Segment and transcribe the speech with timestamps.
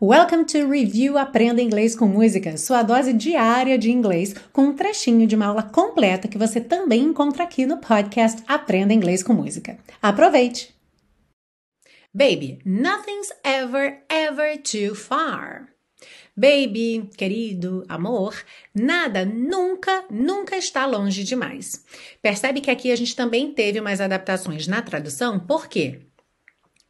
[0.00, 5.26] Welcome to Review Aprenda Inglês com Música, sua dose diária de inglês, com um trechinho
[5.26, 9.76] de uma aula completa que você também encontra aqui no podcast Aprenda Inglês com Música.
[10.00, 10.72] Aproveite!
[12.14, 15.66] Baby, nothing's ever, ever too far.
[16.36, 18.40] Baby, querido, amor,
[18.72, 21.84] nada nunca, nunca está longe demais.
[22.22, 26.07] Percebe que aqui a gente também teve umas adaptações na tradução, por quê?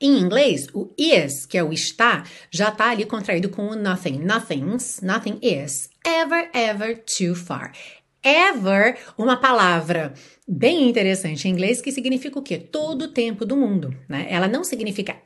[0.01, 4.21] Em inglês, o is, que é o está, já está ali contraído com o nothing.
[4.21, 5.91] Nothing's, nothing is.
[6.07, 7.73] Ever, ever too far.
[8.23, 10.15] Ever, uma palavra
[10.47, 12.59] bem interessante em inglês que significa o quê?
[12.59, 13.93] Todo o tempo do mundo.
[14.09, 14.29] Né?
[14.31, 15.17] Ela não significa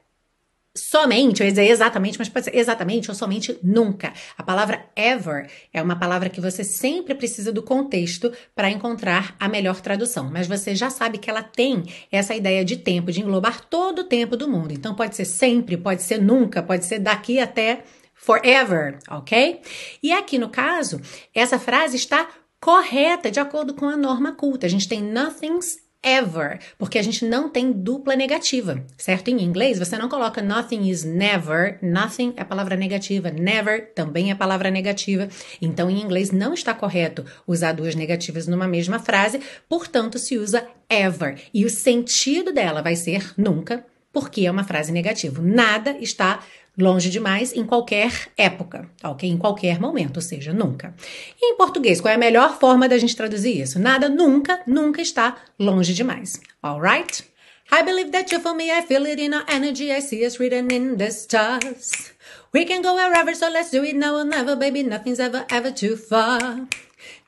[0.76, 4.12] somente, eu ia dizer exatamente, mas pode ser exatamente ou somente nunca.
[4.36, 9.48] A palavra ever é uma palavra que você sempre precisa do contexto para encontrar a
[9.48, 13.66] melhor tradução, mas você já sabe que ela tem essa ideia de tempo, de englobar
[13.66, 14.72] todo o tempo do mundo.
[14.72, 19.60] Então pode ser sempre, pode ser nunca, pode ser daqui até forever, ok?
[20.02, 21.00] E aqui no caso,
[21.34, 22.28] essa frase está
[22.60, 24.66] correta de acordo com a norma culta.
[24.66, 29.28] A gente tem nothing's ever, porque a gente não tem dupla negativa, certo?
[29.28, 34.34] Em inglês, você não coloca nothing is never, nothing é palavra negativa, never também é
[34.34, 35.28] palavra negativa.
[35.60, 40.66] Então, em inglês, não está correto usar duas negativas numa mesma frase, portanto, se usa
[40.88, 41.40] ever.
[41.54, 45.40] E o sentido dela vai ser nunca, porque é uma frase negativa.
[45.40, 46.40] Nada está
[46.76, 49.28] longe demais em qualquer época, ok?
[49.28, 50.94] Em qualquer momento, ou seja, nunca.
[51.40, 53.78] E em português, qual é a melhor forma da gente traduzir isso?
[53.78, 56.40] Nada nunca, nunca está longe demais.
[56.62, 57.24] Alright?
[57.70, 60.38] I believe that you for me, I feel it in our energy, I see us
[60.38, 62.12] written in the stars.
[62.52, 64.82] We can go wherever, so let's do it now or never, baby.
[64.82, 66.68] Nothing's ever, ever too far.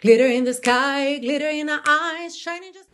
[0.03, 2.94] Glitter in the sky, glitter in our eyes, shining just.